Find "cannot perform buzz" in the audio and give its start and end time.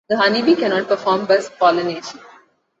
0.55-1.47